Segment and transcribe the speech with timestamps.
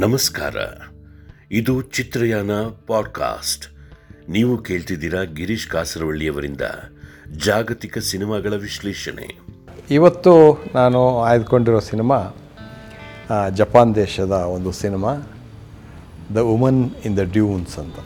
[0.00, 0.56] ನಮಸ್ಕಾರ.
[1.52, 2.50] ಇದು ಚಿತ್ರಯಾನ
[2.86, 3.64] ಪಾಡ್ಕಾಸ್ಟ್.
[4.30, 6.60] ನೀವು ಕೇಳ್ತಿದ್ದೀರಾ ಗಿರೀಶ್ ಕಾಸರವಳ್ಳಿಯವರಿಂದ
[7.46, 9.26] ಜಾಗತಿಕ ಸಿನಿಮಾಗಳ ವಿಶ್ಲೇಷಣೆ.
[9.90, 10.32] ಇವತ್ತು
[10.74, 12.18] ನಾನು ಆಯ್ದುಕೊಂಡಿರೋ ಸಿನಿಮಾ
[13.54, 15.12] ಜಪಾನ್ ದೇಶದ ಒಂದು cinema
[16.34, 17.98] the woman in the dunes ಅಂತ.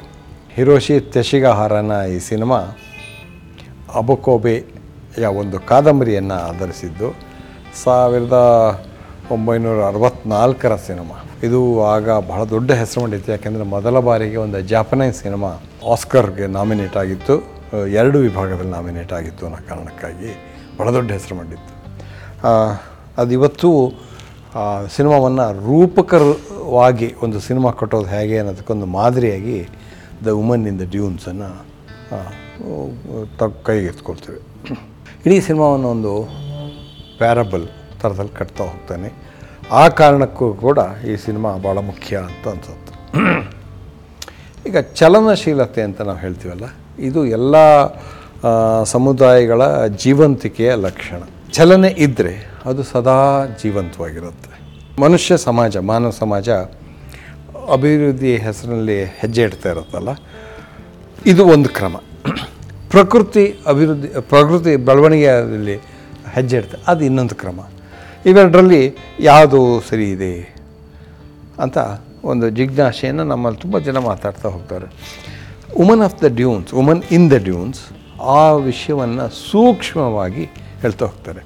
[0.51, 2.61] ಹಿರೋಶಿ ತೆಶಿಗಹಾರನ ಈ ಸಿನಿಮಾ
[3.95, 7.15] ಅಬಕೋಬೆಯ ಒಂದು ಕಾದಂಬರಿಯನ್ನು ಆಧರಿಸಿದ್ದು
[7.85, 8.39] ಸಾವಿರದ
[9.31, 11.19] ಒಂಬೈನೂರ ಅರವತ್ತ್ನಾಲ್ಕರ ಸಿನಿಮಾ.
[11.47, 11.61] ಇದು
[11.95, 13.29] ಆಗ ಬಹಳ ದೊಡ್ಡ ಹೆಸರು ಮಾಡಿತ್ತು.
[13.35, 15.51] ಯಾಕೆಂದರೆ ಮೊದಲ ಬಾರಿಗೆ ಒಂದು ಜಾಪನೈಸ್ ಸಿನಿಮಾ
[15.93, 17.35] ಆಸ್ಕರ್ಗೆ ನಾಮಿನೇಟ್ ಆಗಿತ್ತು.
[18.01, 20.31] ಎರಡು ವಿಭಾಗದಲ್ಲಿ ನಾಮಿನೇಟ್ ಆಗಿತ್ತು ಅನ್ನೋ ಕಾರಣಕ್ಕಾಗಿ
[20.79, 21.73] ಬಹಳ ದೊಡ್ಡ ಹೆಸರು ಮಾಡಿತ್ತು.
[23.21, 23.71] ಅದು ಇವತ್ತು
[24.97, 29.59] ಸಿನಿಮಾವನ್ನು ರೂಪಕರವಾಗಿ ಒಂದು ಸಿನಿಮಾ ಕಟ್ಟೋದು ಹೇಗೆ ಅನ್ನೋದಕ್ಕೊಂದು ಮಾದರಿಯಾಗಿ
[30.27, 31.51] ದ ವುಮನ್ ಇನ್ ದ ಡ್ಯೂನ್ಸನ್ನು
[33.39, 34.41] ತ ಕೈಗೆ ಎತ್ಕೊಳ್ತೇವೆ.
[35.25, 36.13] ಇಡೀ ಸಿನಿಮಾವನ್ನು ಒಂದು
[37.21, 37.67] ಪ್ಯಾರಬಲ್
[38.01, 39.09] ಥರದಲ್ಲಿ ಕಟ್ತಾ ಹೋಗ್ತಾನೆ.
[39.81, 40.79] ಆ ಕಾರಣಕ್ಕೂ ಕೂಡ
[41.11, 42.93] ಈ ಸಿನಿಮಾ ಭಾಳ ಮುಖ್ಯ ಅಂತ ಅನ್ಸುತ್ತೆ.
[44.69, 46.67] ಈಗ ಚಲನಶೀಲತೆ ಅಂತ ನಾವು ಹೇಳ್ತೀವಲ್ಲ,
[47.09, 47.55] ಇದು ಎಲ್ಲ
[48.95, 49.63] ಸಮುದಾಯಗಳ
[50.03, 51.21] ಜೀವಂತಿಕೆಯ ಲಕ್ಷಣ.
[51.57, 52.35] ಚಲನೆ ಇದ್ದರೆ
[52.71, 53.19] ಅದು ಸದಾ
[53.63, 54.51] ಜೀವಂತವಾಗಿರುತ್ತೆ.
[55.05, 56.49] ಮನುಷ್ಯ ಸಮಾಜ, ಮಾನವ ಸಮಾಜ
[57.77, 60.11] ಅಭಿವೃದ್ಧಿ ಹೆಸರಿನಲ್ಲಿ ಹೆಜ್ಜೆ ಇಡ್ತಾ ಇರುತ್ತಲ್ಲ,
[61.33, 61.97] ಇದು ಒಂದು ಕ್ರಮ.
[62.95, 65.77] ಪ್ರಕೃತಿ ಅಭಿವೃದ್ಧಿ, ಪ್ರಕೃತಿ ಬೆಳವಣಿಗೆಯಲ್ಲಿ
[66.37, 67.61] ಹೆಜ್ಜೆ ಇಡ್ತಾರೆ ಅದು ಇನ್ನೊಂದು ಕ್ರಮ.
[68.27, 68.83] ಇವೆರಡರಲ್ಲಿ
[69.21, 70.33] ಯಾವುದು ಸರಿ ಇದೆ
[71.61, 71.79] ಅಂತ
[72.25, 74.87] ಒಂದು ಜಿಜ್ಞಾಸೆಯನ್ನು ನಮ್ಮಲ್ಲಿ ತುಂಬ ಜನ ಮಾತಾಡ್ತಾ ಹೋಗ್ತಾರೆ.
[75.79, 77.81] Woman of the dunes woman in the dunes
[78.37, 80.45] ಆ ವಿಷಯವನ್ನು ಸೂಕ್ಷ್ಮವಾಗಿ
[80.83, 81.43] ಹೇಳ್ತಾ ಹೋಗ್ತಾರೆ.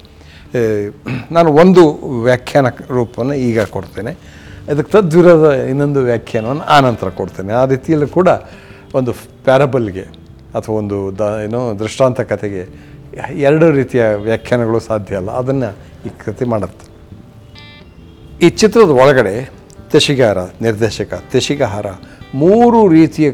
[1.31, 1.83] ನಾನು ಒಂದು
[2.23, 4.13] ವ್ಯಾಖ್ಯಾನ ರೂಪವನ್ನು ಈಗ ಕೊಡ್ತೇನೆ.
[4.69, 7.53] ಅದಕ್ಕೆ ತದ್ವಿರೋಧ ಇನ್ನೊಂದು ವ್ಯಾಖ್ಯಾನವನ್ನು ಆನಂತರ ಕೊಡ್ತೇನೆ.
[7.53, 8.29] ಆ ರೀತಿಯಲ್ಲೂ ಕೂಡ
[8.93, 9.11] ಒಂದು
[9.47, 10.05] ಪ್ಯಾರಬಲ್ಗೆ
[10.57, 12.63] ಅಥವಾ ಒಂದು ದ, ಏನೋ ದೃಷ್ಟಾಂತ ಕಥೆಗೆ
[13.17, 15.31] ಎರಡು ರೀತಿಯ ವ್ಯಾಖ್ಯಾನಗಳು ಸಾಧ್ಯ ಅಲ್ಲ.
[15.31, 15.71] ಅದನ್ನು
[16.05, 16.89] ಈ ಕೃತಿ ಮಾಡುತ್ತೆ.
[18.45, 19.51] ಈ ಚಿತ್ರದ ಒಳಗಡೆ
[19.91, 21.85] ತೆಶಿಗಾರ, ನಿರ್ದೇಶಕ ತೆಶಿಗಹಾರ
[22.35, 23.27] ಮೂರು ರೀತಿಯ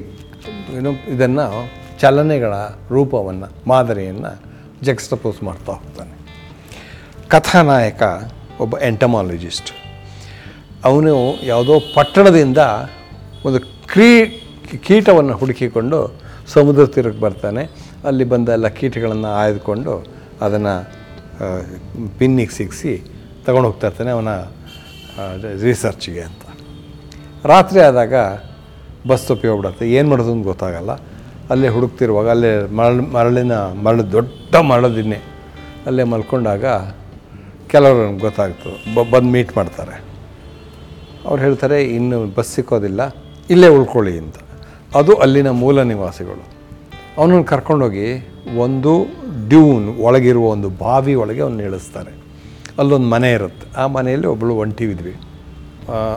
[0.77, 2.53] ಏನು ಇದನ್ನು ಚಲನೆಗಳ
[2.89, 4.41] ರೂಪವನ್ನು, ಮಾದರಿಯನ್ನು
[4.83, 6.25] ಜಕ್ಸ್ಟಪೋಸ್ ಮಾಡ್ತಾ ಹೋಗ್ತಾನೆ.
[7.29, 8.03] ಕಥಾನಾಯಕ
[8.59, 9.71] ಒಬ್ಬ ಎಂಟಮಾಲಜಿಸ್ಟ್.
[10.85, 12.57] ಅವನು ಯಾವುದೋ ಪಟ್ಟಣದಿಂದ
[13.45, 14.25] ಒಂದು ಕ್ರೀ
[14.83, 16.13] ಕೀಟವನ್ನು ಹುಡುಕಿಕೊಂಡು
[16.47, 17.84] ಸಮುದ್ರ ತೀರಕ್ಕೆ ಬರ್ತಾನೆ.
[18.09, 19.93] ಅಲ್ಲಿ ಬಂದ ಎಲ್ಲ ಕೀಟಗಳನ್ನು ಆಯ್ದುಕೊಂಡು
[20.45, 20.73] ಅದನ್ನು
[22.19, 22.93] ಪಿನ್ನಿಗೆ ಸಿಕ್ಕಿಸಿ
[23.45, 24.29] ತಗೊಂಡು ಹೋಗ್ತಾ ಇರ್ತಾನೆ ಅವನ
[25.61, 26.43] ರಿಸರ್ಚಿಗೆ ಅಂತ.
[27.45, 28.13] ರಾತ್ರಿ ಆದಾಗ
[29.07, 29.91] ಬಸ್ ತಪ್ಪಿ ಹೋಗ್ಬಿಡತ್ತೆ.
[29.91, 30.91] ಏನು ಮಾಡೋದು ಅಂತ ಗೊತ್ತಾಗಲ್ಲ.
[31.49, 35.19] ಅಲ್ಲೇ ಹುಡುಕ್ತಿರುವಾಗ ಅಲ್ಲೇ ಮರಳು, ಮರಳಿನ ಮರಳು ದೊಡ್ಡ ಮರಳದಿನ್ನೇ
[35.87, 36.65] ಅಲ್ಲೇ ಮಲ್ಕೊಂಡಾಗ
[37.67, 39.95] ಕೆಲವರು ಗೊತ್ತಾಗ್ತದೆ ಬ, ಬಂದು ಮೀಟ್ ಮಾಡ್ತಾರೆ.
[41.27, 43.01] ಅವ್ರು ಹೇಳ್ತಾರೆ, ಇನ್ನು ಬಸ್ ಸಿಕ್ಕೋದಿಲ್ಲ.
[43.49, 44.37] ಇಲ್ಲೇ ಉಳ್ಕೊಳ್ಳಿ ಅಂತ.
[44.95, 46.54] ಅದು ಅಲ್ಲಿನ ಮೂಲ ನಿವಾಸಿಗಳು.
[47.17, 48.07] ಅವನನ್ನು ಕರ್ಕೊಂಡೋಗಿ
[48.57, 48.93] ಒಂದು
[49.49, 52.11] ಡ್ಯೂನ್ ಒಳಗಿರುವ ಒಂದು ಬಾವಿ ಒಳಗೆ ಅವನ್ನ ಇಳಿಸ್ತಾರೆ.
[52.79, 53.81] ಅಲ್ಲೊಂದು ಮನೆ ಇರುತ್ತೆ.
[53.81, 55.15] ಆ ಮನೆಯಲ್ಲಿ ಒಬ್ಬಳು ಒಂಟಿ ಇದ್ವಿ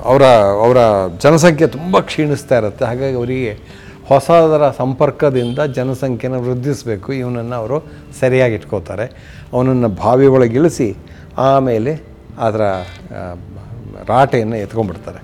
[0.05, 0.23] ಅವರ
[0.65, 0.77] ಅವರ
[1.23, 2.85] ಜನಸಂಖ್ಯೆ ತುಂಬ ಕ್ಷೀಣಿಸ್ತಾ ಇರುತ್ತೆ.
[2.85, 3.53] ಹಾಗಾಗಿ ಅವರಿಗೆ
[4.09, 7.13] ಹೊಸದರ ಸಂಪರ್ಕದಿಂದ ಜನಸಂಖ್ಯೆನ ವೃದ್ಧಿಸಬೇಕು.
[7.13, 7.87] ಇವನನ್ನು ಅವರು
[8.21, 9.07] ಸರಿಯಾಗಿ ಇಟ್ಕೋತಾರೆ.
[9.53, 10.97] ಅವನನ್ನು ಬಾವಿ ಒಳಗೆ ಇಳಿಸಿ
[11.39, 11.93] ಆಮೇಲೆ
[12.39, 12.61] ಅದರ
[14.09, 15.21] ರಾಟೆಯನ್ನು ಎತ್ಕೊಂಡ್ಬಿಡ್ತಾರೆ.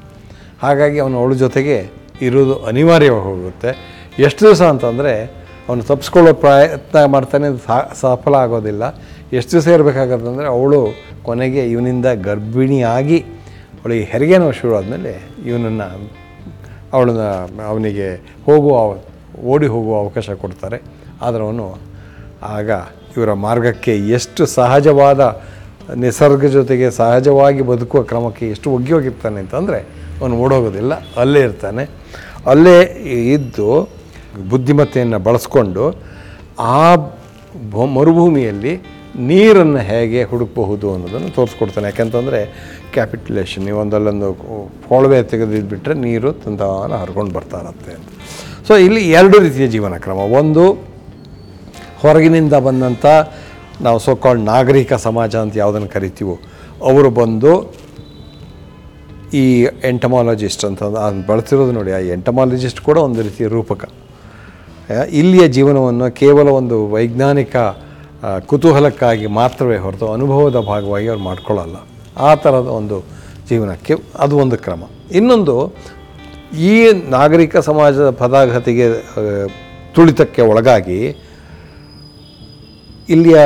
[0.62, 1.90] ಹಾಗಾಗಿ ಅವನು ಅವಳ ಜೊತೆಗೆ
[2.22, 3.70] ಇರೋದು ಅನಿವಾರ್ಯವಾಗಿ ಹೋಗುತ್ತೆ.
[4.18, 7.47] ಎಷ್ಟು ದಿವಸ ಅಂತಂದರೆ ಅವನು ತಪ್ಪಿಸ್ಕೊಳ್ಳೋ ಪ್ರಯತ್ನ ಮಾಡ್ತಾನೆ
[8.00, 8.82] ಸಫಲ ಆಗೋದಿಲ್ಲ.
[9.32, 10.88] ಎಷ್ಟು ದಿವಸ ಇರಬೇಕಾಗತ್ತಂದರೆ ಅವಳು
[11.22, 16.10] ಕೊನೆಗೆ ಇವನಿಂದ ಗರ್ಭಿಣಿಯಾಗಿ ಅವಳಿಗೆ ಹೆರಿಗೆ ನೋವು ಶುರು ಆದಮೇಲೆ ಇವನನ್ನು,
[16.92, 17.19] ಅವಳನ್ನ,
[17.66, 18.14] ಅವನಿಗೆ
[18.47, 18.97] ಹೋಗುವ,
[19.44, 20.82] ಓಡಿ ಹೋಗುವ ಅವಕಾಶ ಕೊಡ್ತಾರೆ.
[21.22, 21.78] ಆದರೆ ಅವನು
[22.42, 22.70] ಆಗ
[23.16, 25.42] ಇವರ ಮಾರ್ಗಕ್ಕೆ ಎಷ್ಟು ಸಹಜವಾದ
[25.96, 29.78] ನಿಸರ್ಗ ಜೊತೆಗೆ ಸಹಜವಾಗಿ ಬದುಕುವ ಕ್ರಮಕ್ಕೆ ಎಷ್ಟು ಒಗ್ಗಿ ಹೋಗಿರ್ತಾನೆ ಅಂತಂದರೆ
[30.20, 30.92] ಅವನು ಓಡೋಗೋದಿಲ್ಲ.
[31.16, 31.91] ಅಲ್ಲೇ ಇರ್ತಾನೆ.
[32.46, 32.81] ಅಲ್ಲೇ
[33.32, 33.88] ಇದ್ದು
[34.52, 35.84] ಬುದ್ಧಿಮತ್ತೆಯನ್ನು ಬಳಸ್ಕೊಂಡು
[36.76, 36.80] ಆ
[37.96, 38.74] ಮರುಭೂಮಿಯಲ್ಲಿ
[39.30, 41.86] ನೀರನ್ನು ಹೇಗೆ ಹುಡುಕಬಹುದು ಅನ್ನೋದನ್ನು ತೋರಿಸ್ಕೊಡ್ತಾನೆ.
[41.90, 42.40] ಯಾಕೆಂತಂದರೆ
[42.94, 44.28] ಕ್ಯಾಪಿಟುಲೇಷನ್ ನೀವು ಒಂದಲ್ಲೊಂದು
[44.88, 48.08] ಕೊಳವೆ ತೆಗೆದಿದ್ಬಿಟ್ರೆ ನೀರು ತಂತಾನ ಹರ್ಕೊಂಡು ಬರ್ತಾ ಇರತ್ತೆ ಅಂತ.
[48.68, 50.64] ಸೊ ಇಲ್ಲಿ ಎರಡು ರೀತಿಯ ಜೀವನ ಕ್ರಮ ಒಂದು,
[52.02, 53.06] ಹೊರಗಿನಿಂದ ಬಂದಂಥ
[53.86, 56.36] ನಾವು ಸೋಕಾಲ್ಡ್ ನಾಗರಿಕ ಸಮಾಜ ಅಂತ ಯಾವುದನ್ನು ಕರಿತೀವೋ,
[56.90, 57.52] ಅವರು ಬಂದು
[59.42, 59.44] ಈ
[59.92, 63.84] ಎಂಟಮಾಲಜಿಸ್ಟ್ ಅಂತ ಅದನ್ನು ಬಳಸಿರೋದು ನೋಡಿ, ಆ ಎಂಟಮಾಲಜಿಸ್ಟ್ ಕೂಡ ಒಂದು ರೀತಿಯ ರೂಪಕ.
[64.90, 67.56] ಇಲ್ಲಿಯ ಜೀವನವನ್ನು ಕೇವಲ ಒಂದು ವೈಜ್ಞಾನಿಕ
[68.46, 71.76] ಕುತೂಹಲಕ್ಕಾಗಿ ಮಾತ್ರವೇ ಹೊರತು ಅನುಭವದ ಭಾಗವಾಗಿ ಅವ್ರು ಮಾಡ್ಕೊಳ್ಳಲ್ಲ.
[72.16, 72.98] ಆ ಥರದ ಒಂದು
[73.48, 74.82] ಜೀವನಕ್ಕೆ ಅದು ಒಂದು ಕ್ರಮ.
[75.19, 75.56] ಇನ್ನೊಂದು,
[76.70, 76.76] ಈ
[77.16, 78.86] ನಾಗರಿಕ ಸಮಾಜದ ಪದಾಘತಿಗೆ
[79.94, 81.00] ತುಳಿತಕ್ಕೆ ಒಳಗಾಗಿ
[83.14, 83.40] ಇಲ್ಲಿಯ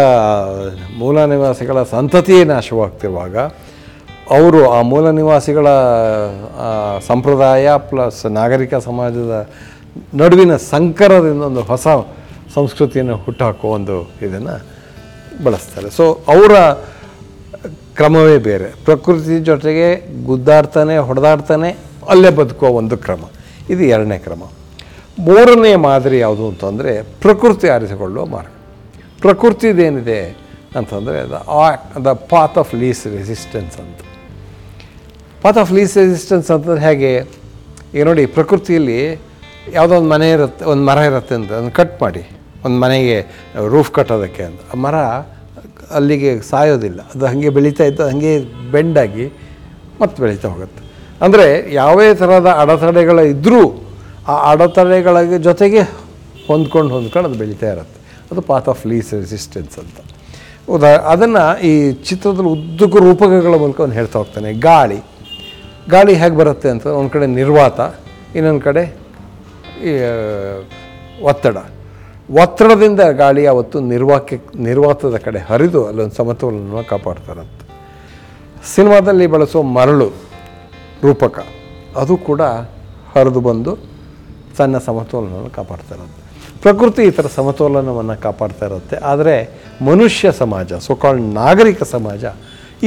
[0.99, 3.37] ಮೂಲ ನಿವಾಸಿಗಳ ಸಂತತಿಯೇ ನಾಶವಾಗ್ತಿರುವಾಗ
[4.37, 5.67] ಅವರು ಆ ಮೂಲ ನಿವಾಸಿಗಳ
[7.07, 9.35] ಸಂಪ್ರದಾಯ ಪ್ಲಸ್ ನಾಗರಿಕ ಸಮಾಜದ
[10.15, 11.87] ನಡುವಿನ ಸಂಕರದಿಂದ ಒಂದು ಹೊಸ
[12.55, 14.67] ಸಂಸ್ಕೃತಿಯನ್ನು ಹುಟ್ಟಾಕೋ ಒಂದು ಇದನ್ನು
[15.45, 15.91] ಬಳಸ್ತಾರೆ.
[15.91, 16.53] ಸೊ ಅವರ
[17.97, 18.65] ಕ್ರಮವೇ ಬೇರೆ.
[18.65, 19.87] ಪ್ರಕೃತಿ ಜೊತೆಗೆ
[20.25, 21.77] ಗುದ್ದಾಡ್ತಾನೆ, ಹೊಡೆದಾಡ್ತಾನೆ,
[22.09, 23.21] ಅಲ್ಲೇ ಬದುಕುವ ಒಂದು ಕ್ರಮ.
[23.71, 24.43] ಇದು ಎರಡನೇ ಕ್ರಮ.
[25.19, 28.49] ಮೂರನೇ ಮಾದರಿ ಯಾವುದು ಅಂತಂದರೆ ಪ್ರಕೃತಿ ಆರಿಸಿಕೊಳ್ಳುವ ಮಾರ್ಗ.
[29.21, 30.37] ಪ್ರಕೃತಿದೇನಿದೆ
[30.77, 31.43] ಅಂತಂದರೆ the
[32.05, 33.99] the path of least resistance ಅಂತ.
[35.43, 37.25] ಪಾತ್ ಆಫ್ ಲೀಸ್ ರೆಸಿಸ್ಟೆನ್ಸ್ ಅಂತಂದರೆ ಹೇಗೆ?
[37.95, 39.28] ಈಗ ನೋಡಿ, ಪ್ರಕೃತಿಯಲ್ಲಿ
[39.77, 42.23] ಯಾವುದೋ ಒಂದು ಮನೆ ಇರುತ್ತೆ, ಒಂದು ಮರ ಇರುತ್ತೆ ಅಂತ, ಅದನ್ನು ಕಟ್ ಮಾಡಿ,
[42.67, 43.17] ಒಂದು ಮನೆಗೆ
[43.75, 44.61] ರೂಫ್ ಕಟ್ಟೋದಕ್ಕೆ ಅಂತ.
[44.73, 44.97] ಆ ಮರ
[45.99, 47.01] ಅಲ್ಲಿಗೆ ಸಾಯೋದಿಲ್ಲ.
[47.13, 48.33] ಅದು ಹಾಗೆ ಬೆಳೀತಾ ಇತ್ತು, ಹಾಗೆ
[48.75, 49.27] ಬೆಂಡಾಗಿ
[50.01, 50.83] ಮತ್ತೆ ಬೆಳೀತಾ ಹೋಗುತ್ತೆ.
[51.25, 51.47] ಅಂದರೆ
[51.81, 53.63] ಯಾವುದೇ ಥರದ ಅಡೆತಡೆಗಳು ಇದ್ದರೂ
[54.29, 55.17] ಆ ಅಡೆತಡೆಗಳ
[55.49, 55.83] ಜೊತೆಗೆ
[56.49, 57.99] ಹೊಂದ್ಕೊಂಡು ಹೊಂದ್ಕೊಂಡು ಅದು ಬೆಳೀತಾ ಇರುತ್ತೆ.
[58.31, 59.99] ಅದು ಪಾತ್ ಆಫ್ ಲೀಸ್ ರೆಸಿಸ್ಟೆನ್ಸ್ ಅಂತ.
[60.75, 61.73] ಉದಾ, ಅದನ್ನು ಈ
[62.09, 64.51] ಚಿತ್ರದಲ್ಲಿ ಉದ್ದಕ್ಕೂ ರೂಪಕಗಳ ಮೂಲಕ ಅವ್ನು ಹೇಳ್ತಾ ಹೋಗ್ತಾನೆ.
[64.69, 64.99] ಗಾಳಿ.
[65.95, 67.81] ಗಾಳಿ ಹೇಗೆ ಬರುತ್ತೆ ಅಂತ, ಒಂದು ಕಡೆ ನಿರ್ವಾತ,
[68.37, 68.83] ಇನ್ನೊಂದು ಕಡೆ
[71.29, 71.57] ಒತ್ತಡ.
[72.43, 74.37] ಒತ್ತಡದಿಂದ ಗಾಳಿ ಅವತ್ತು ನಿರ್ವಾಕ್ಯ,
[74.69, 77.65] ನಿರ್ವಾತದ ಕಡೆ ಹರಿದು ಅಲ್ಲೊಂದು ಸಮತೋಲನವನ್ನು ಕಾಪಾಡ್ತಾರಂತೆ.
[78.73, 80.09] ಸಿನಿಮಾದಲ್ಲಿ ಬಳಸೋ ಮರಳು
[81.07, 81.39] ರೂಪಕ,
[82.03, 82.43] ಅದು ಕೂಡ
[83.15, 83.73] ಹರಿದು ಬಂದು
[84.59, 86.21] ತನ್ನ ಸಮತೋಲನವನ್ನು ಕಾಪಾಡ್ತಾರಂತೆ.
[86.63, 89.35] ಪ್ರಕೃತಿ ಈ ಥರ ಸಮತೋಲನವನ್ನು ಕಾಪಾಡ್ತಾ ಇರುತ್ತೆ ಆದರೆ
[89.91, 92.25] ಮನುಷ್ಯ ಸಮಾಜ ಸೊಕಾಳ್ ನಾಗರಿಕ ಸಮಾಜ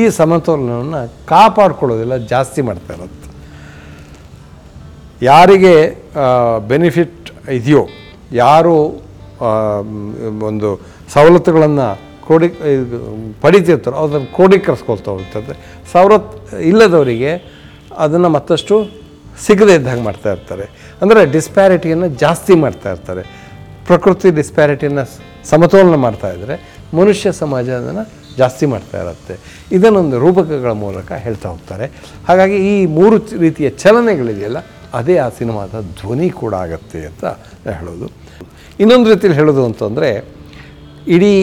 [0.02, 1.02] ಈ ಸಮತೋಲನವನ್ನು
[1.32, 3.30] ಕಾಪಾಡ್ಕೊಳ್ಳೋದಿಲ್ಲ, ಜಾಸ್ತಿ ಮಾಡ್ತಾ ಇರುತ್ತೆ
[5.29, 5.73] ಯಾರಿಗೆ
[6.71, 7.83] ಬೆನಿಫಿಟ್ ಇದೆಯೋ,
[8.44, 8.75] ಯಾರು
[10.50, 10.69] ಒಂದು
[11.13, 11.88] ಸವಲತ್ತುಗಳನ್ನು
[12.27, 12.97] ಕೋಡಿ, ಇದು,
[13.44, 15.53] ಪಡಿತಿರ್ತಾರೋ, ಅದನ್ನು ಕ್ರೋಢೀಕರಿಸ್ಕೊಳ್ತಾ ಹೋಗ್ತದೆ.
[15.94, 16.38] ಸವಲತ್ತು
[16.69, 17.31] ಇಲ್ಲದವರಿಗೆ
[18.06, 18.75] ಅದನ್ನು ಮತ್ತಷ್ಟು
[19.45, 20.65] ಸಿಗದೇ ಇದ್ದಂಗೆ ಮಾಡ್ತಾ ಇರ್ತಾರೆ.
[21.01, 23.23] ಅಂದರೆ ಡಿಸ್ಪ್ಯಾರಿಟಿಯನ್ನು ಜಾಸ್ತಿ ಮಾಡ್ತಾ ಇರ್ತಾರೆ.
[23.89, 25.03] ಪ್ರಕೃತಿ ಡಿಸ್ಪ್ಯಾರಿಟಿಯನ್ನು
[25.51, 26.56] ಸಮತೋಲನ ಮಾಡ್ತಾ ಇದ್ದರೆ
[27.00, 28.03] ಮನುಷ್ಯ ಸಮಾಜ ಅದನ್ನು
[28.41, 29.35] ಜಾಸ್ತಿ ಮಾಡ್ತಾ ಇರುತ್ತೆ.
[29.77, 31.85] ಇದನ್ನೊಂದು ರೂಪಕಗಳ ಮೂಲಕ ಹೇಳ್ತಾ ಹೋಗ್ತಾರೆ.
[32.27, 34.59] ಹಾಗಾಗಿ ಈ ಮೂರು ರೀತಿಯ ಚಲನೆಗಳಿದೆಯಲ್ಲ
[34.98, 37.24] ಅದೇ ಆ ಸಿನಿಮಾದ ಧ್ವನಿ ಕೂಡ ಆಗತ್ತೆ ಅಂತ
[37.78, 38.08] ಹೇಳೋದು.
[38.80, 40.10] ಇನ್ನೊಂದು ರೀತಿಯಲ್ಲಿ ಹೇಳೋದು ಅಂತಂದರೆ,
[41.16, 41.34] ಇಡೀ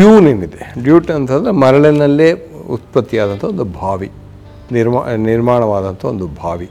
[0.00, 0.62] ಡ್ಯೂನ್ ಏನಿದೆ?
[0.82, 2.28] ಡ್ಯೂಟ್ ಅಂತಂದರೆ ಮರಳಿನಲ್ಲೇ
[2.76, 4.08] ಉತ್ಪತ್ತಿಯಾದಂಥ ಒಂದು ಬಾವಿ
[4.76, 5.00] ನಿರ್ಮಾ,
[5.30, 6.68] ನಿರ್ಮಾಣವಾದಂಥ ಒಂದು ಬಾವಿ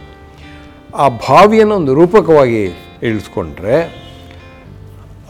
[1.04, 2.62] ಆ ಬಾವಿಯನ್ನು ಒಂದು ರೂಪಕವಾಗಿ
[3.10, 3.76] ಇಳಿಸ್ಕೊಂಡ್ರೆ,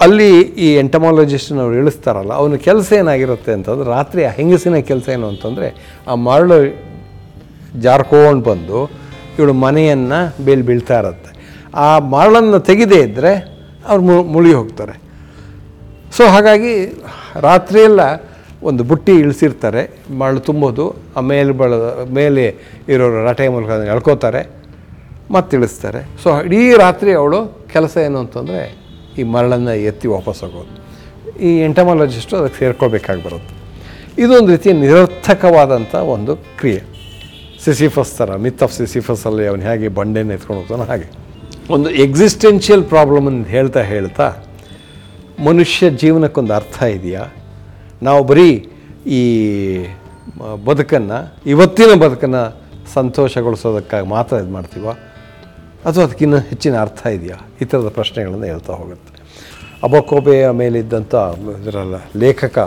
[0.06, 0.30] ಅಲ್ಲಿ
[0.66, 5.68] ಈ ಎಂಟಮಾಲಜಿಸ್ಟ್ನವ್ರು ಇಳಿಸ್ತಾರಲ್ಲ, ಅವನ ಕೆಲಸ ಏನಾಗಿರುತ್ತೆ ಅಂತಂದ್ರೆ, ರಾತ್ರಿ ಆ ಹೆಂಗಸಿನ ಕೆಲಸ ಏನು ಅಂತಂದರೆ,
[6.07, 6.57] ಆ ಮರಳು
[7.81, 8.80] ಜಾರ್ಕೊಂಡು ಬಂದು
[9.38, 11.31] ಇವಳು ಮನೆಯನ್ನು ಬೇಲ್ ಬೀಳ್ತಾ ಇರುತ್ತೆ.
[11.86, 13.33] ಆ ಮರಳನ್ನು ತೆಗೆದೇ ಇದ್ದರೆ
[13.89, 14.95] ಅವ್ರು ಮುಳುಗಿ ಹೋಗ್ತಾರೆ.
[16.18, 16.74] ಸೊ ಹಾಗಾಗಿ
[17.48, 18.01] ರಾತ್ರಿಯೆಲ್ಲ
[18.69, 19.81] ಒಂದು ಬುಟ್ಟಿ ಇಳಿಸಿರ್ತಾರೆ.
[20.22, 20.83] ಮರಳು ತುಂಬೋದು,
[21.18, 21.72] ಆ ಮೇಲೆ ಬಳ
[22.18, 22.44] ಮೇಲೆ
[22.94, 24.42] ಇರೋರು ರಟೆ ಮೂಲಕ ಎಳ್ಕೋತಾರೆ,
[25.36, 26.01] ಮತ್ತೆ ಇಳಿಸ್ತಾರೆ.
[26.24, 27.39] ಸೊ ಇಡೀ ರಾತ್ರಿ ಅವಳು
[27.74, 28.62] ಕೆಲಸ ಏನು ಅಂತಂದರೆ
[29.19, 30.74] ಈ ಮರಳನ್ನು ಎತ್ತಿ ವಾಪಸ್ ಹೋಗೋದು.
[31.48, 33.54] ಈ ಎಂಟಮಾಲಜಿಸ್ಟು ಅದಕ್ಕೆ ಸೇರ್ಕೋಬೇಕಾಗಿ ಬರುತ್ತೆ.
[34.24, 36.81] ಇದೊಂದು ರೀತಿಯ ನಿರರ್ಥಕವಾದಂಥ ಒಂದು ಕ್ರಿಯೆ.
[37.65, 41.07] ಸಿಸಿಫಸ್ ಥರ ಮಿತ್ ಆಫ್ ಸಿಸಿಫಸಲ್ಲಿ ಅವನು ಹೇಗೆ ಬಂಡೆನ ಎತ್ಕೊಂಡು ಹೋಗ್ತಾನೋ ಹಾಗೆ.
[41.75, 44.27] ಒಂದು ಎಕ್ಸಿಸ್ಟೆನ್ಷಿಯಲ್ ಪ್ರಾಬ್ಲಮನ್ನು ಹೇಳ್ತಾ ಹೇಳ್ತಾ
[45.47, 47.23] ಮನುಷ್ಯ ಜೀವನಕ್ಕೊಂದು ಅರ್ಥ ಇದೆಯಾ?
[48.07, 48.49] ನಾವು ಬರೀ
[49.19, 49.21] ಈ
[50.67, 51.19] ಬದುಕನ್ನು,
[51.53, 52.43] ಇವತ್ತಿನ ಬದುಕನ್ನು
[52.97, 54.89] ಸಂತೋಷಗೊಳಿಸೋದಕ್ಕಾಗಿ ಮಾತ್ರ ಇದು ಮಾಡ್ತೀವ?
[55.87, 57.37] ಅಥವಾ ಅದಕ್ಕಿಂತ ಹೆಚ್ಚಿನ ಅರ್ಥ ಇದೆಯಾ?
[57.61, 59.11] ಈ ಥರದ ಪ್ರಶ್ನೆಗಳನ್ನು ಹೇಳ್ತಾ ಹೋಗುತ್ತೆ.
[59.87, 61.13] ಅಬಕೋಬೆಯ ಮೇಲಿದ್ದಂಥ,
[61.61, 62.57] ಇದರಲ್ಲ, ಲೇಖಕ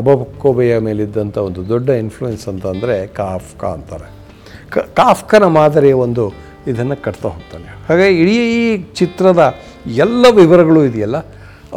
[0.00, 4.08] ಅಬಕೋಬೆಯ ಮೇಲಿದ್ದಂಥ ಒಂದು ದೊಡ್ಡ ಇನ್ಫ್ಲೂಯೆನ್ಸ್ ಅಂತ ಅಂದರೆ ಕಾಫ್ಕಾ ಅಂತಾರೆ.
[4.72, 6.24] ಕ, ಕಾಫ್ಕನ ಮಾದರಿಯ ಒಂದು
[6.70, 7.68] ಇದನ್ನು ಕಟ್ತಾ ಹೋಗ್ತಾನೆ.
[7.88, 8.36] ಹಾಗಾಗಿ ಇಡೀ
[9.00, 9.40] ಚಿತ್ರದ
[10.04, 11.18] ಎಲ್ಲ ವಿವರಗಳು ಇದೆಯಲ್ಲ,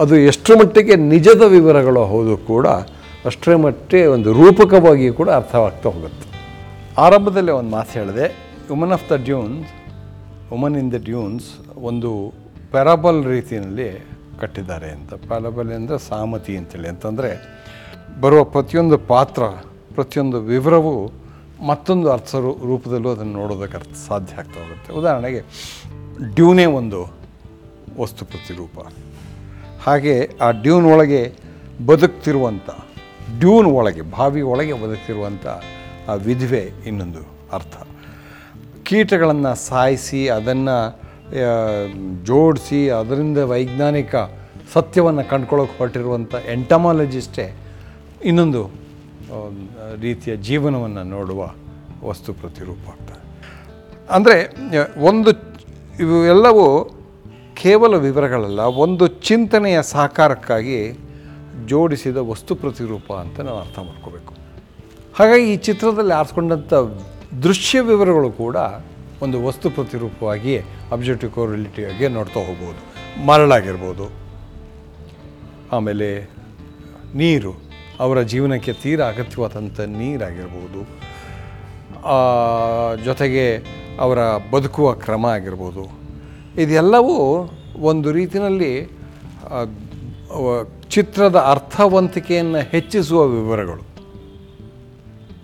[0.02, 2.68] ಅದು ಎಷ್ಟರ ಮಟ್ಟಿಗೆ ನಿಜದ ವಿವರಗಳು ಹೌದು ಕೂಡ
[3.30, 6.26] ಅಷ್ಟರ ಮಟ್ಟಿಗೆ ಒಂದು ರೂಪಕವಾಗಿಯೂ ಕೂಡ ಅರ್ಥವಾಗ್ತಾ ಹೋಗುತ್ತೆ.
[7.06, 8.28] ಆರಂಭದಲ್ಲಿ ಒಂದು ಮಾತು ಹೇಳಿದೆ
[8.70, 9.72] woman of the dunes
[10.52, 11.48] woman in the dunes
[11.90, 12.12] ಒಂದು
[12.74, 13.90] ಪ್ಯಾರಬಲ್ ರೀತಿಯಲ್ಲಿ
[14.42, 15.12] ಕಟ್ಟಿದ್ದಾರೆ ಅಂತ.
[15.30, 16.88] ಪ್ಯಾರಬಲ್ ಅಂದರೆ ಸಾಮತಿ ಅಂತೇಳಿ.
[16.94, 17.32] ಅಂತಂದರೆ
[18.24, 19.44] ಬರುವ ಪ್ರತಿಯೊಂದು ಪಾತ್ರ,
[19.96, 20.96] ಪ್ರತಿಯೊಂದು ವಿವರವು
[21.66, 24.94] ಮತ್ತೊಂದು ಅರ್ಥ ರೂಪದಲ್ಲೂ ಅದನ್ನು ನೋಡೋದಕ್ಕೆ ಅರ್ಥ ಸಾಧ್ಯ ಆಗ್ತಾ ಹೋಗುತ್ತೆ.
[24.94, 25.42] ಉದಾಹರಣೆಗೆ,
[26.36, 27.00] ಡ್ಯೂನೇ ಒಂದು
[28.02, 28.80] ವಸ್ತು ಪ್ರತಿರೂಪ.
[29.84, 31.34] ಹಾಗೆ ಆ ಡ್ಯೂನ್ ಒಳಗೆ
[31.86, 32.70] ಬದುಕ್ತಿರುವಂಥ,
[33.40, 35.46] ಡ್ಯೂನ್ ಒಳಗೆ, ಬಾವಿ ಒಳಗೆ ಬದುಕ್ತಿರುವಂಥ
[36.08, 37.22] ಆ ವಿಧವೆ ಇನ್ನೊಂದು
[37.54, 37.76] ಅರ್ಥ.
[38.84, 40.78] ಕೀಟಗಳನ್ನು ಸಾಯಿಸಿ, ಅದನ್ನು
[42.24, 44.16] ಜೋಡಿಸಿ, ಅದರಿಂದ ವೈಜ್ಞಾನಿಕ
[44.74, 47.56] ಸತ್ಯವನ್ನು ಕಂಡ್ಕೊಳ್ಳೋಕೆ ಹೊರಟಿರುವಂಥ ಎಂಟಮಾಲಜಿಸ್ಟೇ
[48.26, 48.87] ಇನ್ನೊಂದು
[50.02, 51.42] ರೀತಿಯ ಜೀವನವನ್ನು ನೋಡುವ
[52.04, 53.22] ವಸ್ತು ಪ್ರತಿರೂಪ ಆಗ್ತದೆ.
[54.16, 54.36] ಅಂದರೆ
[55.02, 55.32] ಒಂದು
[56.04, 56.66] ಇವು ಎಲ್ಲವೂ
[57.62, 60.80] ಕೇವಲ ವಿವರಗಳಲ್ಲ, ಒಂದು ಚಿಂತನೆಯ ಸಾಕಾರಕ್ಕಾಗಿ
[61.66, 64.34] ಜೋಡಿಸಿದ ವಸ್ತು ಪ್ರತಿರೂಪ ಅಂತ ನಾವು ಅರ್ಥ ಮಾಡ್ಕೋಬೇಕು.
[65.18, 66.74] ಹಾಗಾಗಿ ಈ ಚಿತ್ರದಲ್ಲಿ ಆರಿಸ್ಕೊಂಡಂಥ
[67.44, 68.58] ದೃಶ್ಯ ವಿವರಗಳು ಕೂಡ
[69.22, 70.58] ಒಂದು ವಸ್ತು ಪ್ರತಿರೂಪವಾಗಿ
[70.96, 72.82] ಅಬ್ಜೆಕ್ಟಿವ್ ಕೋರಿಲಿಟಿಯಾಗಿ ನೋಡ್ತಾ ಹೋಗ್ಬೋದು.
[73.26, 74.06] ಮರಳಾಗಿರ್ಬೋದು.
[75.76, 76.10] ಆಮೇಲೆ
[77.16, 77.67] ನೀರು.
[78.00, 80.82] ಅವರ ಜೀವನಕ್ಕೆ ತೀರ ಅಗತ್ಯವಾದಂಥ ನೀರಾಗಿರ್ಬೋದು.
[83.06, 83.46] ಜೊತೆಗೆ
[84.00, 84.20] ಅವರ
[84.54, 85.84] ಬದುಕುವ ಕ್ರಮ ಆಗಿರ್ಬೋದು.
[86.62, 87.18] ಇದೆಲ್ಲವೂ
[87.90, 88.72] ಒಂದು ರೀತಿಯಲ್ಲಿ
[90.96, 93.84] ಚಿತ್ರದ ಅರ್ಥವಂತಿಕೆಯನ್ನು ಹೆಚ್ಚಿಸುವ ವಿವರಗಳು.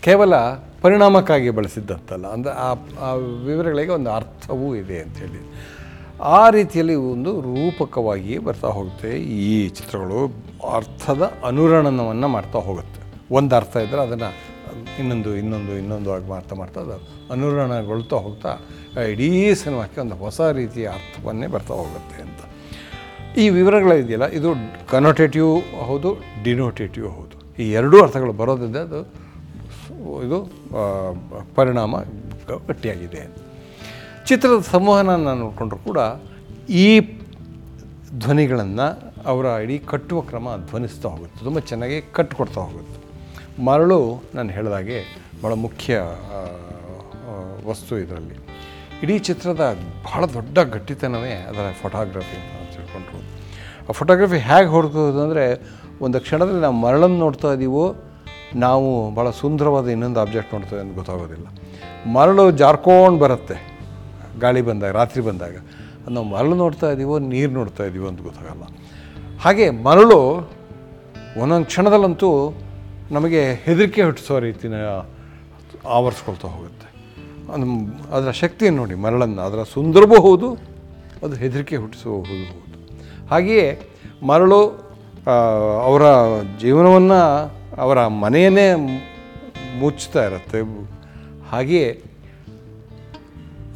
[0.06, 0.34] ಕೇವಲ
[0.82, 2.70] ಪರಿಣಾಮಕ್ಕಾಗಿ ಬಳಸಿದ್ದಂತಲ್ಲ ಅಂದರೆ ಆ
[3.08, 3.10] ಆ
[3.50, 5.42] ವಿವರಗಳಿಗೆ ಒಂದು ಅರ್ಥವೂ ಇದೆ ಅಂಥೇಳಿ
[6.38, 9.12] ಆ ರೀತಿಯಲ್ಲಿ ಒಂದು ರೂಪಕವಾಗಿಯೇ ಬರ್ತಾ ಹೋಗುತ್ತೆ.
[9.46, 10.20] ಈ ಚಿತ್ರಗಳು
[10.78, 13.02] ಅರ್ಥದ ಅನುರಣನವನ್ನು ಮಾಡ್ತಾ ಹೋಗುತ್ತೆ.
[13.38, 14.30] ಒಂದು ಅರ್ಥ ಇದ್ದರೆ ಅದನ್ನು
[15.02, 16.98] ಇನ್ನೊಂದು ಇನ್ನೊಂದು ಇನ್ನೊಂದು ಆಗಿ ಮಾಡ್ತಾ ಮಾಡ್ತಾ ಅದು
[17.34, 18.52] ಅನುರಣಗೊಳ್ತಾ ಹೋಗ್ತಾ,
[19.12, 19.30] ಇಡೀ
[19.62, 22.40] ಸಿನಿಮಾಕ್ಕೆ ಒಂದು ಹೊಸ ರೀತಿಯ ಅರ್ಥವನ್ನೇ ಬರ್ತಾ ಹೋಗುತ್ತೆ ಅಂತ.
[23.42, 24.50] ಈ ವಿವರಗಳಿದೆಯಲ್ಲ ಇದು
[24.94, 25.52] ಕನೋಟೇಟಿವ್
[25.90, 26.10] ಹೌದು
[26.48, 27.38] ಡಿನೋಟೇಟಿವ್ ಹೌದು.
[27.62, 29.02] ಈ ಎರಡೂ ಅರ್ಥಗಳು ಬರೋದ್ರಿಂದ ಅದು
[30.26, 30.38] ಇದು
[31.58, 31.96] ಪರಿಣಾಮ
[32.50, 33.22] ಗಟ್ಟಿಯಾಗಿದೆ
[34.28, 35.12] ಚಿತ್ರದ ಸಂವಹನ
[35.42, 36.00] ನೋಡಿಕೊಂಡ್ರು ಕೂಡ
[36.84, 36.88] ಈ
[38.24, 38.88] ಧ್ವನಿಗಳನ್ನು
[39.32, 41.40] ಅವರ ಇಡೀ ಕಟ್ಟುವ ಕ್ರಮ ಧ್ವನಿಸ್ತಾ ಹೋಗುತ್ತೆ.
[41.44, 42.98] ತುಂಬ ಚೆನ್ನಾಗಿ ಕಟ್ಟಿಕೊಡ್ತಾ ಹೋಗುತ್ತೆ.
[43.64, 44.00] ಮರಳು
[44.36, 45.00] ನಾನು ಹೇಳಿದಾಗೆ
[45.44, 46.00] ಭಾಳ ಮುಖ್ಯ
[47.70, 48.38] ವಸ್ತು ಇದರಲ್ಲಿ.
[49.04, 49.64] ಇಡೀ ಚಿತ್ರದ
[50.06, 53.20] ಬಹಳ ದೊಡ್ಡ ಗಟ್ಟಿತನವೇ ಅದರ ಫೋಟೋಗ್ರಫಿ ಅಂತ ತಿಳ್ಕೊಂಡ್ರು.
[53.90, 55.46] ಆ ಫೋಟೋಗ್ರಫಿ ಹೇಗೆ ಹೊಡ್ಕೋದು ಅಂದರೆ
[56.06, 57.86] ಒಂದು ಕ್ಷಣದಲ್ಲಿ ನಾವು ಮರಳನ್ನು ನೋಡ್ತಾ ಇದ್ದೀವೋ
[58.56, 61.48] ನಾವು ಭಾಳ ಸುಂದರವಾದ ಇನ್ನೊಂದು ಆಬ್ಜೆಕ್ಟ್ ನೋಡ್ತೇವೆ ಅಂತ ಗೊತ್ತಾಗೋದಿಲ್ಲ.
[62.18, 63.73] ಮರಳು ಜಾರ್ಕೊಂಡು ಬರುತ್ತೆ.
[64.40, 65.56] ಗಾಳಿ ಬಂದಾಗ, ರಾತ್ರಿ ಬಂದಾಗ.
[66.10, 68.64] ನಾವು ಮರಳು ನೋಡ್ತಾ ಇದ್ದೀವೋ ನೀರು ನೋಡ್ತಾ ಇದ್ದೀವೋ ಅಂತ ಗೊತ್ತಾಗಲ್ಲ.
[69.44, 70.20] ಹಾಗೆ ಮರಳು
[71.42, 72.30] ಒಂದೊಂದು ಕ್ಷಣದಲ್ಲಂತೂ
[73.12, 74.74] ನಮಗೆ ಹೆದರಿಕೆ ಹುಟ್ಟಿಸೋ ರೀತಿನ
[75.98, 76.88] ಆವರಿಸ್ಕೊಳ್ತಾ ಹೋಗುತ್ತೆ.
[77.54, 77.66] ಅದು
[78.16, 80.50] ಅದರ ಶಕ್ತಿಯನ್ನು ನೋಡಿ, ಮರಳನ್ನು, ಅದರ ಸುಂದರವೂ ಹೌದು
[81.24, 83.68] ಅದು ಹೆದರಿಕೆ ಹುಟ್ಟಿಸಬಹುದು ಹೌದು ಹಾಗೆಯೇ
[84.24, 84.62] ಮರಳು
[85.86, 86.04] ಅವರ
[86.62, 87.20] ಜೀವನವನ್ನು
[87.82, 88.68] ಅವರ ಮನೆಯನ್ನೇ
[89.80, 90.60] ಮುಚ್ಚುತ್ತಾ ಇರುತ್ತೆ.
[91.50, 91.88] ಹಾಗೆಯೇ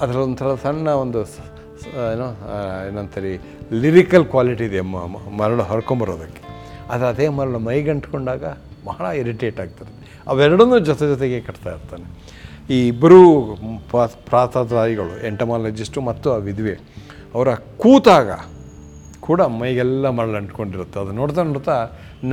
[0.03, 1.19] ಅದರ ಒಂಥರ ಸಣ್ಣ ಒಂದು
[2.13, 2.27] ಏನೋ
[2.87, 3.31] ಏನಂತಾರೆ
[3.83, 4.81] ಲಿರಿಕಲ್ ಕ್ವಾಲಿಟಿ ಇದೆ
[5.39, 6.41] ಮರಳು ಹರ್ಕೊಂಬರೋದಕ್ಕೆ.
[6.91, 8.43] ಆದರೆ ಅದೇ ಮರಳು ಮೈಗಂಟ್ಕೊಂಡಾಗ
[8.89, 9.91] ಬಹಳ ಇರಿಟೇಟ್ ಆಗ್ತದೆ.
[10.33, 12.07] ಅವೆರಡನ್ನೂ ಜೊತೆ ಜೊತೆಗೆ ಕಟ್ತಾ ಇರ್ತಾನೆ.
[12.75, 13.19] ಈ ಇಬ್ಬರೂ
[14.29, 16.75] ಪ್ರಾತದಾಯಿಗಳು ಎಂಟಮಾಲಜಿಸ್ಟು ಮತ್ತು ಆ ವಿಧುವೆ,
[17.35, 17.49] ಅವರ
[17.83, 18.29] ಕೂತಾಗ
[19.27, 20.97] ಕೂಡ ಮೈಗೆಲ್ಲ ಮರಳು ಅಂಟ್ಕೊಂಡಿರುತ್ತೆ.
[21.03, 21.75] ಅದು ನೋಡ್ತಾ ನೋಡ್ತಾ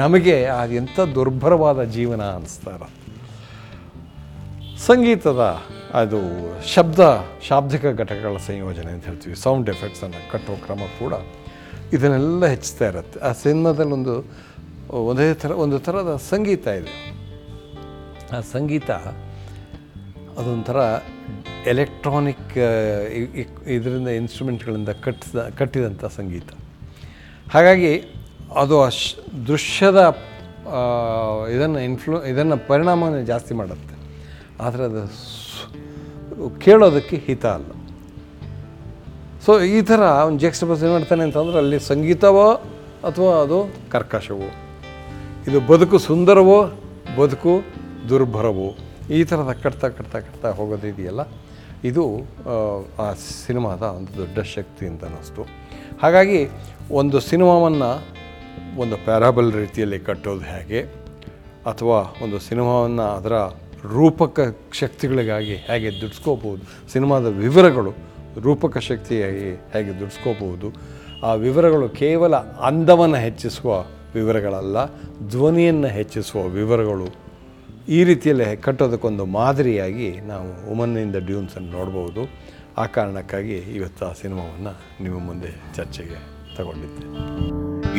[0.02, 3.04] ನಮಗೆ ಅದು ಎಂಥ ದುರ್ಭರವಾದ ಜೀವನ ಇರುತ್ತೆ.
[4.87, 5.43] ಸಂಗೀತದ
[6.00, 6.21] ಅದು
[6.75, 7.00] ಶಬ್ದ,
[7.49, 9.37] ಶಾಬ್ದಿಕ ಘಟಕಗಳ ಸಂಯೋಜನೆ ಅಂತ ಹೇಳ್ತೀವಿ.
[9.45, 11.14] ಸೌಂಡ್ ಎಫೆಕ್ಟ್ಸನ್ನು ಕಟ್ಟುವ ಕ್ರಮ ಕೂಡ
[11.97, 13.19] ಇದನ್ನೆಲ್ಲ ಹೆಚ್ಚುತ್ತಾ ಇರುತ್ತೆ.
[13.29, 14.14] ಆ ಸಿನಿಮಾದಲ್ಲಿ ಒಂದು
[15.43, 16.93] ಥರ, ಒಂದು ಥರದ ಸಂಗೀತ ಇದೆ.
[18.37, 18.91] ಆ ಸಂಗೀತ
[20.41, 20.76] ಅದೊಂಥರ
[21.73, 22.55] ಎಲೆಕ್ಟ್ರಾನಿಕ್
[23.76, 26.50] ಇದರಿಂದ ಇನ್ಸ್ಟ್ರೂಮೆಂಟ್ಗಳಿಂದ ಕಟ್ಟಿದ, ಕಟ್ಟಿದಂಥ ಸಂಗೀತ.
[27.55, 27.93] ಹಾಗಾಗಿ
[28.62, 29.07] ಅದು ಅಶ್,
[29.49, 30.00] ದೃಶ್ಯದ
[31.55, 33.94] ಇದನ್ನು ಇನ್ಫ್ಲೂ ಇದನ್ನು ಪರಿಣಾಮವನ್ನು ಜಾಸ್ತಿ ಮಾಡುತ್ತೆ.
[34.61, 35.03] ಆದರೆ ಅದು
[36.59, 37.71] ಕೇಳೋದಕ್ಕೆ ಹಿತ ಅಲ್ಲ.
[39.47, 42.53] ಸೊ ಈ ಥರ ಅವ್ನು ಜೆಕ್ಸ್ಟಪಸ್ ಏನು ಮಾಡ್ತಾನೆ ಅಂತಂದ್ರೆ ಅಲ್ಲಿ ಸಂಗೀತವೋ
[43.05, 44.49] ಅಥವಾ ಅದು ಕರ್ಕಶವೋ?
[45.47, 46.65] ಇದು ಬದುಕು ಸುಂದರವೋ
[47.19, 47.65] ಬದುಕು
[48.09, 48.77] ದುರ್ಭರವೋ?
[49.11, 51.21] ಈ ಥರದ ಕಟ್ತಾ ಕಟ್ತಾ ಕಟ್ತಾ ಹೋಗೋದಿದೆಯಲ್ಲ
[51.85, 52.19] ಇದು
[52.99, 53.13] ಆ,
[53.47, 55.43] ಸಿನಿಮಾದ ಒಂದು ದೊಡ್ಡ ಶಕ್ತಿ ಅಂತ ಅನ್ನಿಸ್ತು.
[56.03, 56.49] ಹಾಗಾಗಿ
[56.91, 57.91] ಒಂದು ಸಿನಿಮಾವನ್ನು
[58.79, 60.83] ಒಂದು ಪ್ಯಾರಾಬಲ್ ರೀತಿಯಲ್ಲಿ ಕಟ್ಟೋದು ಹೇಗೆ?
[61.67, 63.33] ಅಥವಾ ಒಂದು ಸಿನಿಮಾವನ್ನು ಅದರ
[63.93, 67.93] ರೂಪಕ ಶಕ್ತಿಗಳಿಗಾಗಿ ಹೇಗೆ ದುಡಿಸ್ಕೋಬೋದು, ಸಿನಿಮಾದ ವಿವರಗಳು
[68.43, 70.73] ರೂಪಕ ಶಕ್ತಿಯಾಗಿ ಹೇಗೆ ದುಡ್ಸ್ಕೋಬಹುದು
[71.23, 74.87] ಆ ವಿವರಗಳು ಕೇವಲ ಅಂದವನ್ನು ಹೆಚ್ಚಿಸುವ ವಿವರಗಳಲ್ಲ,
[75.29, 77.25] ಧ್ವನಿಯನ್ನು ಹೆಚ್ಚಿಸುವ ವಿವರಗಳು
[77.88, 82.31] ಈ ರೀತಿಯಲ್ಲಿ ಕಟ್ಟೋದಕ್ಕೊಂದು ಮಾದರಿಯಾಗಿ ನಾವು ಉಮನ್ನಿಂದ ಡ್ಯೂನ್ಸನ್ನು ನೋಡ್ಬೋದು.
[82.79, 87.05] ಆ ಕಾರಣಕ್ಕಾಗಿ ಇವತ್ತು ಆ ಸಿನಿಮಾವನ್ನು ನಿಮ್ಮ ಮುಂದೆ ಚರ್ಚೆಗೆ ತಗೊಂಡಿದ್ದೆ.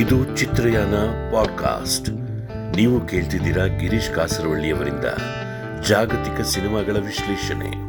[0.01, 0.93] ಇದು ಚಿತ್ರಯಾನ
[1.33, 2.09] ಪಾಡ್ಕಾಸ್ಟ್.
[2.75, 5.05] ನೀವು ಕೇಳ್ತಿದ್ದೀರಾ ಗಿರೀಶ್ ಕಾಸರವಳ್ಳಿಯವರಿಂದ.
[5.87, 7.84] ಜಾಗತಿಕ ಸಿನಿಮಾಗಳ ವಿಶ್ಲೇಷಣೆ.